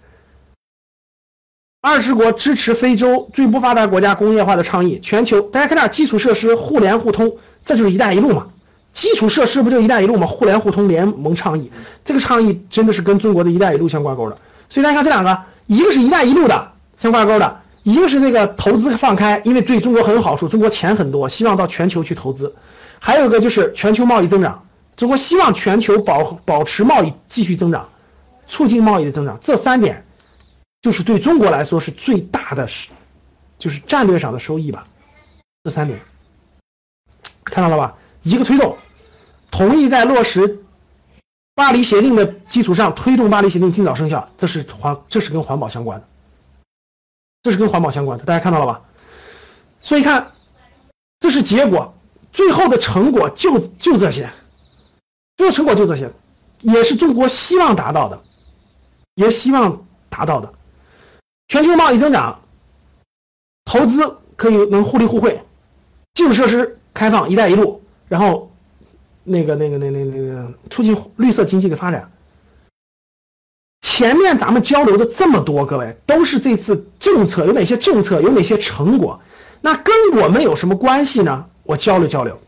[1.81, 7.33] 二十国支持非洲最不发达国家工业化的倡议，全球大家看这基础设施互联互通，
[7.65, 8.49] 这就是“一带一路”嘛。
[8.93, 10.27] 基础设施不就“一带一路”嘛？
[10.27, 11.71] 互联互通联盟倡议，
[12.05, 14.37] 这个倡议真的是跟中国的一带一路相挂钩的。
[14.69, 22.53] 所以大家看这两个，一个是一带一路的相挂钩的，一个是这个投资放开，因为对中国很有好处，中国钱很多，希望到全球去投资。
[22.99, 24.65] 还有一个就是全球贸易增长。
[24.97, 27.89] 中国希望全球保保持贸易继续增长，
[28.49, 30.05] 促进贸易的增长，这三点
[30.81, 32.89] 就是对中国来说是最大的，是
[33.59, 34.87] 就是战略上的收益吧。
[35.65, 36.01] 这三点
[37.45, 37.97] 看到了吧？
[38.23, 38.77] 一个推动，
[39.51, 40.63] 同意在落实
[41.55, 46.07] 巴黎协定的基础上推动巴黎协定尽早生效，这是环这是跟环保相关的，
[47.43, 48.81] 这是跟环保相关的，大家看到了吧？
[49.81, 50.33] 所以看，
[51.21, 51.95] 这是结果，
[52.33, 54.29] 最后的成果就就这些。
[55.37, 56.11] 最后成果就这些，
[56.61, 58.21] 也是中国希望达到的，
[59.15, 60.53] 也希望达到的。
[61.49, 62.43] 全球贸易增长，
[63.65, 65.41] 投资可以能互利互惠，
[66.15, 68.53] 基础设施开放“一带一路”，然后
[69.25, 72.11] 那个那个那那那个促进绿色经济的发展。
[73.81, 79.21] 前面咱们交流的这么多，各位都是这次政策有哪些政策，有哪些成果？
[79.61, 81.47] 那跟我们有什么关系呢？
[81.63, 82.39] 我交流交流，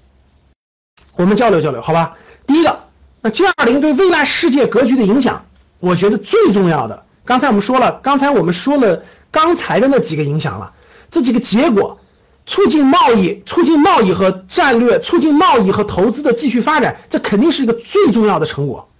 [1.17, 2.17] 我们交流交流，好吧？
[2.47, 2.85] 第一个，
[3.23, 5.45] 那 G20 对未来世界格局的影响，
[5.79, 10.73] 我觉得最重要的，刚才我们说了，刚才我们说了刚才的那几个影响了，
[11.12, 11.97] 这几个结果，
[12.45, 18.90] 促进贸易、促进贸易和战略、促进贸易和投资的继续发展，这肯定是一个最重要的成果，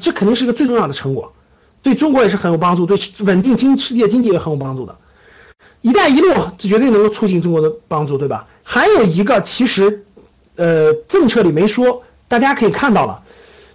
[0.00, 1.32] 这肯定是一个最重要的成果。
[1.80, 4.96] 对中国也是很有帮助，对稳定经世界经济也很有帮助的。
[5.80, 8.48] 一带一路这绝对能够促进中国的帮助，对吧？
[8.64, 10.04] 还有一个，其实，
[10.56, 13.22] 呃，政策里没说，大家可以看到了，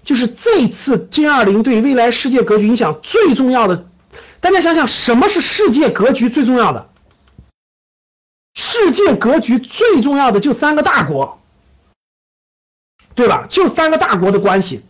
[0.09, 3.85] 就是这次 G20 对未来世界格局影响最重要的。
[4.39, 6.89] 大家想想，什么是世界格局最重要的？
[8.55, 11.39] 世界格局最重要的就三个大国，
[13.13, 13.45] 对吧？
[13.51, 14.83] 就三个大国的关系，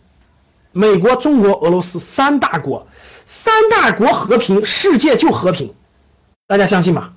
[0.72, 2.88] 美国、中国、俄罗斯三大国。
[3.26, 5.74] 三大国和平，世界就和平，
[6.46, 7.12] 大家相信吗？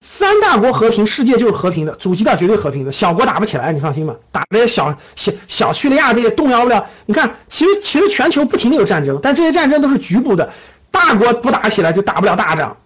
[0.00, 4.14] 三大国和平，世界就是和平的，主基调绝对和平的，小国打不起来，你放心吧。
[4.32, 6.86] 打这些小小小叙利亚这些动摇不了。
[7.06, 10.52] 你看，其实其实全球不停的有战争，但这些战争都是局部的，
[10.90, 12.76] 大国不打起来就打不了大仗。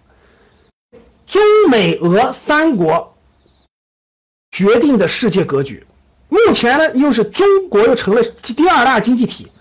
[1.25, 3.15] 中美俄三国
[4.51, 5.85] 决定的世界格局，
[6.29, 9.51] 目前呢又是中国又成了第二大经济体，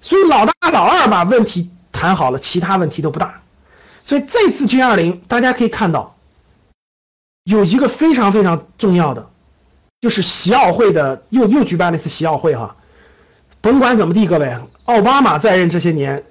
[0.00, 1.70] 所以老大老二把问题。
[1.92, 3.42] 谈好了，其他问题都不大，
[4.04, 6.16] 所以这次 G20 大家可以看到，
[7.44, 9.28] 有一个非常非常重要的，
[10.00, 12.76] 就是习奥会的又又举办了一次习奥会哈。
[13.60, 16.22] 甭管怎么地，各位，奥巴马在任这些年，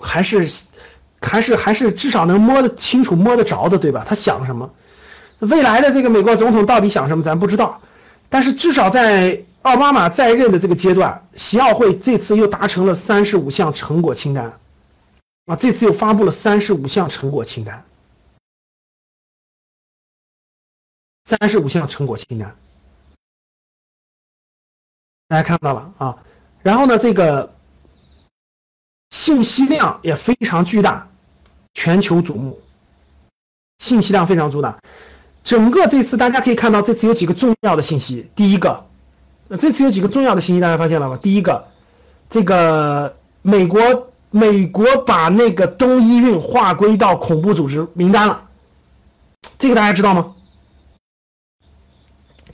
[0.00, 0.48] 还是
[1.20, 4.04] 还是还是至少能摸得清楚、摸得着的，对吧？
[4.06, 4.70] 他想什么？
[5.40, 7.80] 未来的这个美国总统到底想什么，咱不知道。
[8.28, 14.52] 但是至少在奥巴马在任的这个阶段，习奥会这次又达成了三十五项成果清单。
[15.46, 17.84] 啊，这次又发布了三十五项成果清单，
[21.26, 22.54] 三十五项成果清单，
[25.26, 26.16] 大家看到了啊。
[26.62, 27.52] 然后呢，这个
[29.10, 31.08] 信息量也非常巨大，
[31.74, 32.58] 全球瞩目，
[33.78, 34.78] 信息量非常巨大。
[35.42, 38.30] 整个这次大家可以看到，这次有几个重要的信息。
[38.36, 38.86] 第一个，
[39.48, 41.18] 那这次有几个重要的信息，大家发现了吗？
[41.20, 41.66] 第一个，
[42.30, 43.80] 这个美国。
[44.28, 48.46] 美国把那个东伊运划归到恐怖组织名单了，
[49.56, 50.35] 这个大家知道吗？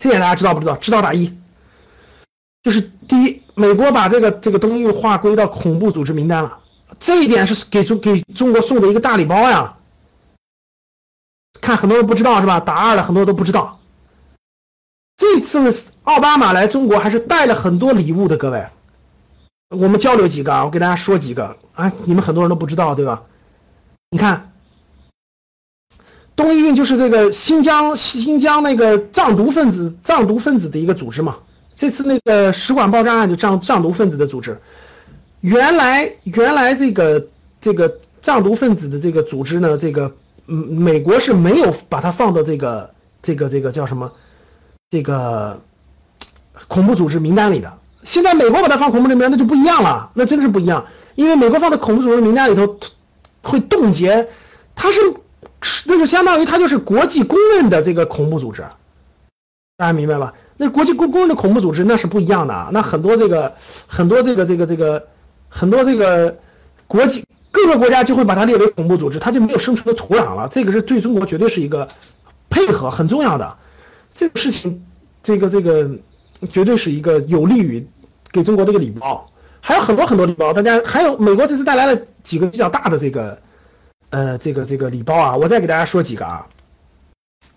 [0.02, 0.74] 这点大家知道不知道？
[0.78, 1.32] 知道打一。
[2.64, 6.58] 就是第一，美国把这个这个东伊运划归到恐怖组织名单了，
[6.98, 9.76] 这一点是给中给中国送的一个大礼包呀。
[11.60, 12.58] 看很多人不知道是吧？
[12.58, 13.78] 打二的，很多人都不知道。
[15.16, 18.66] 这次奥巴马来中国还是带了很多礼物的，各位。
[19.68, 23.22] 我们交流几个啊，我给大家说几个啊，你们很多人都不知道对吧？
[24.10, 24.51] 你看，
[26.34, 31.36] 东伊运就是这个新疆新疆那个藏毒分子藏毒分子的一个组织嘛。
[31.76, 34.56] 这次那个使馆爆炸案就藏藏毒分子的组织，
[35.40, 37.26] 原来原来这个
[37.60, 40.12] 这个藏毒分子的这个组织呢，这个
[40.46, 42.90] 嗯美国是没有把它放到这个
[43.22, 44.12] 这个这个叫什么
[44.90, 45.60] 这个
[46.68, 47.72] 恐怖组织名单里的。
[48.04, 50.84] 现在美国把它放恐怖名单，那就不一样了，那真的是不一样。
[51.14, 52.78] 因为美国放在恐怖组织名单里头，
[53.42, 54.28] 会冻结，
[54.74, 55.00] 它是，
[55.86, 58.62] 那就相当于它就是国际公认的这个恐怖组织，
[59.76, 60.34] 大家明白吧？
[60.56, 62.70] 那国际公公认的恐怖组织那是不一样的啊。
[62.72, 63.52] 那很多这个
[63.86, 65.06] 很多这个这个这个
[65.48, 66.36] 很多这个
[66.86, 70.48] 国际各个国家就会把它列为恐怖组织，它就没有生存的土壤了。
[70.52, 71.88] 这个是对中国绝对是一个
[72.48, 73.56] 配合很重要的
[74.14, 74.84] 这个事情，
[75.22, 75.90] 这个这个。
[76.50, 77.86] 绝对是一个有利于
[78.32, 79.24] 给中国这个礼包，
[79.60, 80.52] 还有很多很多礼包。
[80.52, 83.40] 大家还有美国这次带来了几个比较大的这个，
[84.12, 86.46] 呃，这个这个礼包啊，我再给大家说几个啊。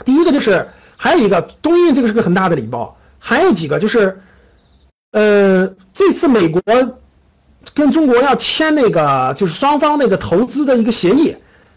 [0.03, 2.97] 第一个就是还有一个东印，这个是个很大的礼包。
[3.19, 4.21] 还有几个就是，
[5.11, 6.61] 呃，这次美国
[7.73, 11.35] 跟中国要签那个就是双方那个投资的一个协议，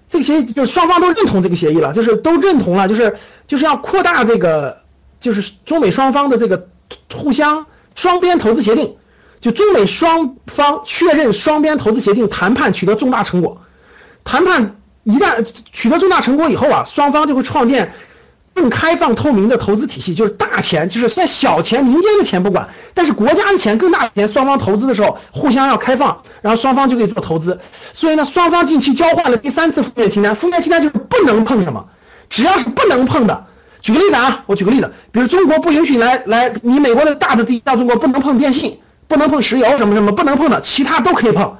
[0.08, 4.78] 这个协议就双方都认同这个协议了，就是都认同了，就是就是要扩大这个
[5.18, 6.68] 就是中美双方的这个。
[7.14, 8.96] 互相双边投资协定，
[9.42, 13.60] 就中美双方确认双边投资协定谈判取得重大成果。
[14.28, 17.90] 谈判一旦取得重大成果以后啊，双方就会创建
[18.52, 20.14] 更开放透明的投资体系。
[20.14, 27.58] 就是大钱，就是现在小钱、民间的钱不管，但是国家的钱、更大的钱，双方投资的时候互相要开放，然后双方就可以做投资。
[27.94, 30.34] 所以呢，双方近期交换了第三次负面清单。
[30.34, 31.82] 负面清单就是不能碰什么，
[32.28, 33.46] 只要是不能碰的。
[33.80, 41.56] 举个例子啊，我举个例子，比如中国不允许来来，你美国的大的地到中国不能碰电信，不能碰石油什么什么，不能碰的，其他都可以碰。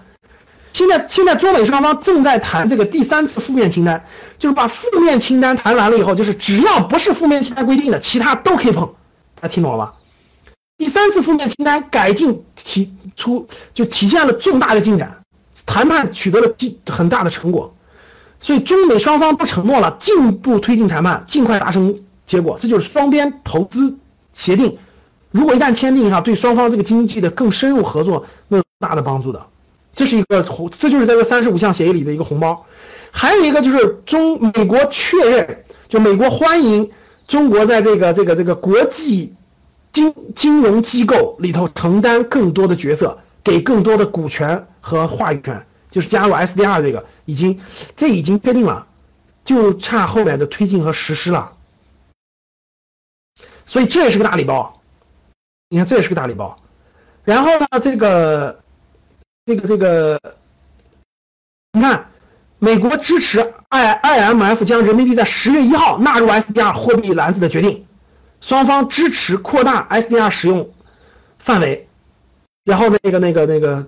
[0.79, 4.05] 现在现在中美双方正在谈这个第三次负面清单，
[4.38, 8.87] 就是把负面清单谈完了以后，就是只要不是负面清单规定的，其他都可以碰。
[9.35, 9.95] 大家听懂了吧？
[10.77, 15.21] 第三次负面清单改进提出就体现了重大的进展，
[15.67, 17.75] 谈判取得了进很大的成果，
[18.38, 21.93] 所以中美双方不承诺了，进一步推进谈判，尽快达成
[22.25, 23.99] 结果，这就是双边投资
[24.33, 24.79] 协定。
[25.33, 29.45] 如果一旦签订哈，对双方这个经济的更深入合作那有大的帮助的。
[29.98, 32.64] 这是一个红，这就是在这三十五项协议里的一个红包。
[33.11, 36.88] 还有一个就是中美国确认，就美国欢迎
[37.26, 39.34] 中国在这个这个这个国际。
[39.90, 47.58] 金金融机构里头承担更多的角色，给更多的股权和话语权，就是加入 SDR 这个已经
[47.96, 48.87] 这已经确定了，
[49.44, 51.52] 就差后面的推进和实施了。
[53.66, 54.80] 所以这也是个大礼包，
[55.70, 56.56] 你看这也是个大礼包。
[57.24, 58.61] 然后呢，这个
[59.48, 60.20] 这个这个，
[61.72, 62.06] 你看，
[62.58, 67.87] 美国支持 I IMF 将人民币在十月一号纳入 SDR 货币篮子的决定。
[68.42, 70.70] 双方支持扩大 SDR 使用
[71.38, 71.88] 范围，
[72.64, 73.87] 然后那个那个那个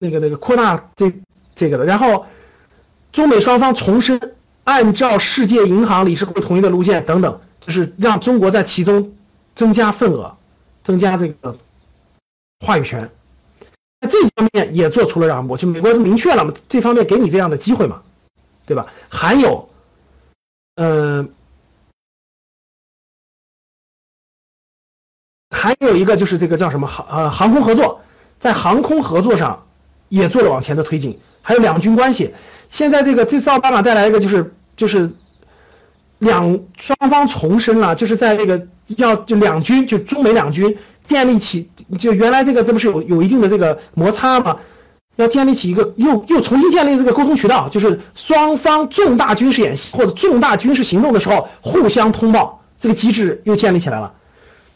[0.00, 1.10] 那个那个扩大这
[1.54, 2.26] 这个的，然后
[3.10, 4.20] 中美双方重申
[4.64, 9.14] 按照世界银行理事会统一的路线等等，就是让中国在其中
[9.54, 10.36] 增加份额，
[10.82, 11.56] 增加这个
[12.60, 13.10] 话语权，
[14.04, 18.02] 在这方面也做出了让步，就美国明确了嘛，这方面给你这样的机会嘛，
[18.66, 18.86] 对吧？
[19.08, 19.68] 还有，
[20.76, 21.30] 嗯。
[25.50, 28.00] 还有一个就是这个叫什么航呃航空合作，
[28.40, 29.64] 在航空合作上
[30.08, 32.34] 也做了往前的推进，还有两军关系。
[32.70, 35.08] 现在这个这次奥巴马带来一个就是就是
[36.18, 44.56] 两双方重申了，就是在这个要就两军就中美两军建立起就原来这个这不是有有一定的这个摩擦吗？
[45.16, 54.12] 要建立起一个又又重新建立这个沟通渠道，就是双方重大军事演习或者重大军事行动的时候互相通报，这个机制又建立起来了。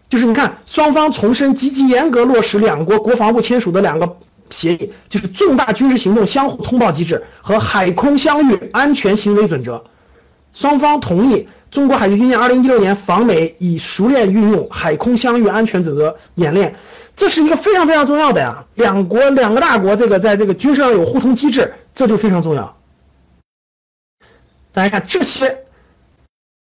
[0.09, 4.17] 就是你看，双方重申积极严格落实两国国防部签署的两个
[4.51, 9.83] 协议，就是重大军事行动相互通报机制和海空相遇安全行为准则。
[10.59, 16.75] 双方同意中国海军军舰2016年访美，以熟练运用海空相遇安全准则演练，
[17.15, 18.65] 这是一个非常非常重要的呀。
[18.75, 22.77] 两国两个大国这个在这个军事上有互通机制，这就非常重要。
[24.73, 25.65] 大家看这些，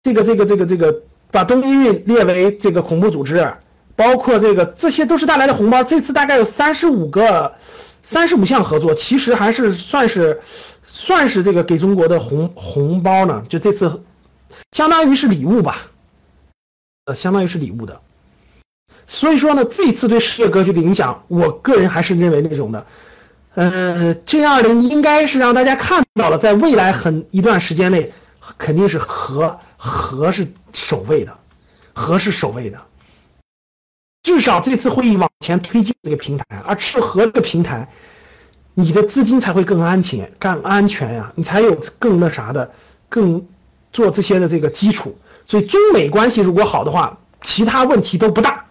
[0.03, 1.01] 这个这个这个这个。
[1.31, 3.53] 把东伊运列为这个恐怖组织，
[3.95, 5.81] 包括这个，这些都是带来的红包。
[5.81, 7.55] 这次大概有三十五个、
[8.03, 10.41] 三十五项合作，其实还是算是
[11.01, 13.43] 算是这个给中国的红红包呢。
[13.49, 14.03] 就这次，
[14.71, 15.77] 相当于是礼物吧，
[17.05, 17.99] 呃，相当于是礼物的。
[19.07, 22.85] 所以说呢，这次对世界格局的影响，我个人还是认为那种的，
[23.55, 28.13] 呃，G 二零应该是让大家看到了，在未来很一段时间内，
[28.57, 29.59] 肯定是和。
[29.83, 31.35] 和是首位的，
[31.91, 32.79] 和是首位的，
[34.21, 37.89] 至少这次会议往前推进这个平台，而吃和这个平台，
[38.73, 42.71] 你的资金才会更安全、更安全呀，你才有更那啥的，
[43.09, 43.45] 更
[43.91, 45.17] 做这些的这个基础。
[45.45, 48.65] 所以中美关系如果好的话，其他问题都不大，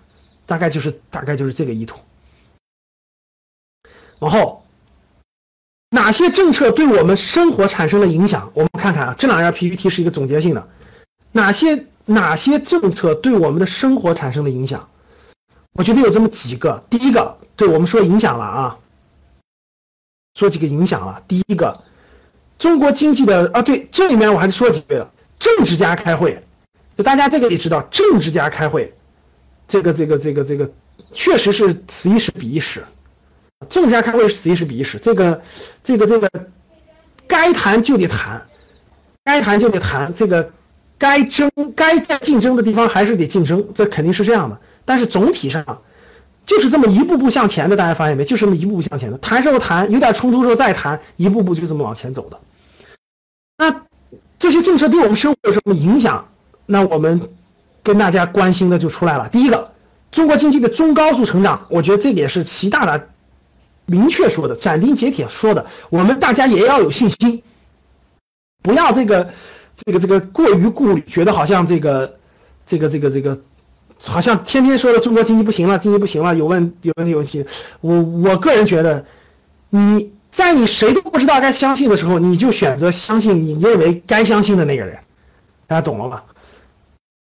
[0.47, 1.99] 大概就是大概就是这个意图。
[4.21, 4.65] 往后，
[5.91, 8.51] 哪些政策对我们生活产生了影响？
[8.55, 10.69] 我们看看啊，这两页 PPT 是一个总结性的。
[11.33, 14.89] 哪些哪些政策对我们的生活产生了影响？
[15.73, 16.83] 我觉得有这么几个。
[16.89, 18.79] 第一个，对我们说影响了啊，
[20.35, 21.23] 说几个影响啊。
[21.27, 21.83] 第一个，
[22.59, 25.11] 中国经济的啊，对，这里面我还是说几个。
[25.39, 26.43] 政治家开会，
[26.97, 28.93] 就大家这个也知道，政治家开会，
[29.67, 30.71] 这个这个这个这个，
[31.13, 32.85] 确实是此一时彼一时。
[33.69, 35.43] 政治家开会是此一时彼一时，这个
[35.83, 36.29] 这个这个，
[37.27, 38.47] 该谈就得谈，
[39.25, 40.51] 该谈就得谈，这个。
[40.99, 44.61] 该争、该在竞争的地方还是得竞争，这肯定是这样的。
[44.85, 45.81] 但是总体上，
[46.51, 47.77] 就是这么一步步向前的。
[47.77, 48.25] 大家发现没？
[48.25, 49.17] 就是这么一步步向前的。
[49.19, 52.41] 谈时候谈，有点冲突时候再谈，一步步就这么往前走的。
[53.57, 53.87] 那
[54.37, 56.27] 这些政策对我们生活有什么影响？
[56.67, 57.21] 那我们
[57.85, 59.29] 跟大家关心的就出来了。
[59.29, 59.71] 第一个，
[60.11, 63.01] 中国经济的中高速成长，我觉得这个也是习大大
[63.87, 65.65] 明确说的，斩钉截铁说的。
[65.89, 67.43] 我们大家也要有信心，
[68.63, 69.31] 不要这个。
[69.83, 72.19] 这个这个过于顾虑，觉得好像这个，
[72.67, 73.41] 这个这个这个，
[74.07, 77.45] 好像天天说的中国经济不行了，经济不行了，有问有问题有问题。
[77.81, 79.05] 我我个人觉得，
[79.69, 84.97] 你在你谁都不知道该相信的时候，你就选择相信你认为该相信的那个人，
[85.67, 86.25] 大家懂了吧？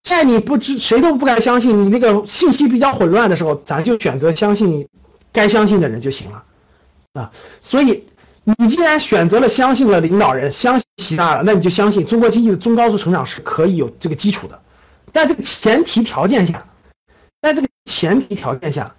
[0.02, 4.86] 在你不知谁都不敢相信，你那个信息比较混乱的时候，咱就选择相信
[5.32, 6.42] 该相信的人就行了
[7.14, 7.30] 啊。
[7.62, 8.04] 所以
[8.44, 14.60] 你既然选择了相信了领导人，相信习大了，那你就相信中国经济的中高速成长是可以有这个基础的。
[15.16, 16.62] 在这个前提条件下，
[17.40, 18.94] 在这个前提条件下，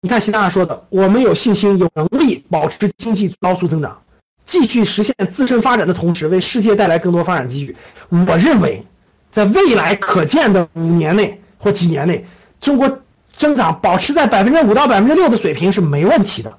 [0.00, 4.02] 你看习大大说的，我们有信心、有能力保持经济高速增长，
[4.46, 7.76] 继续实现自身发展的同时，为世界带来更多发展机遇。
[8.08, 8.84] 我认为。
[9.32, 12.22] 在未来可见的五年内或几年内，
[12.60, 12.98] 中国
[13.34, 16.58] 增长保持在百分之五到百分之六的水平是没问题的，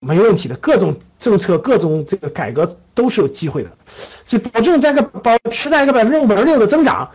[0.00, 0.56] 没问题的。
[0.56, 3.70] 各种政策、各种这个改革都是有机会的，
[4.26, 7.10] 所以保证这个保持在一个百分之五、百分之六的增长，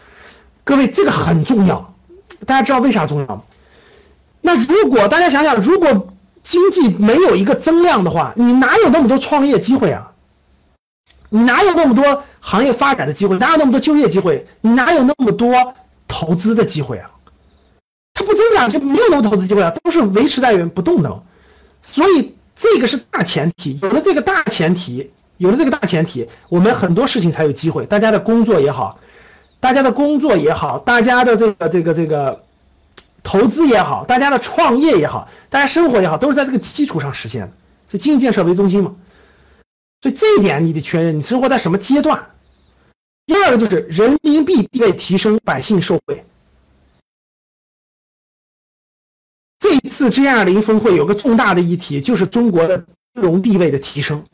[0.72, 1.94] 各位这个很重要。
[2.46, 3.42] 大家知道为啥重要吗？
[4.40, 6.08] 那如果大家想想，如果
[6.44, 10.14] 经济没有一个增量的话，你哪有那么多创业机会啊？
[11.28, 12.24] 你哪有那么多？
[12.40, 14.48] 行业发展的机会哪有那么多就业机会？
[14.62, 15.76] 你哪有那么多
[16.08, 17.12] 投资的机会啊？
[18.14, 21.22] 它不增长就没有那么多投资机会啊，都是维持在原不动的。
[21.84, 27.86] 所以这个是大前提，有了这个大前提，有了这个大前提，我们很多事情才有机会。
[27.86, 28.98] 大家的工作也好，
[29.62, 32.44] 大家的工作也好，大家的这个这个这个
[33.24, 37.52] 投资也好，大家的创业也好，大家生活也好，都是在这个基础上实现的。
[37.88, 38.96] 就经济建设为中心嘛。
[40.02, 42.32] 所以这一点你得确认，你生活在什么阶段。
[43.28, 46.26] 第二个就是人民币地位提升，百姓受惠。
[49.60, 52.80] 这一次 G20 峰会有个重大的议题，就是中国的
[53.14, 54.26] 金融地位的提升。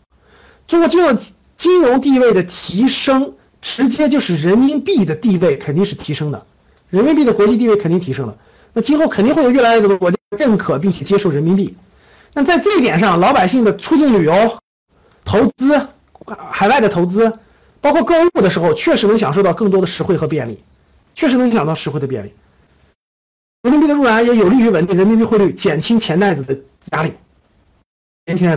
[0.68, 1.20] 中国金融
[1.58, 3.36] 金融地位的提升，
[3.68, 6.45] 直接就是人民币的地位肯定是提升的，
[6.89, 8.38] 人民币的国际地位肯定提升了。
[8.72, 11.76] 那今后肯定会有越来越多的国家认可并且接受人民币。
[12.34, 14.57] 那在这一点上，老百姓的出境旅游。
[15.26, 15.88] 投资，
[16.49, 17.38] 海外的投资，
[17.82, 20.63] 包括购物的时候，确实能享受到更多的实惠和便利，
[21.13, 22.32] 确实能享受到实惠的便利。
[23.63, 26.57] 人民币的入篮也有利于稳定人民币汇率，减轻钱袋子的
[26.93, 27.11] 压力。
[28.26, 28.55] 年轻人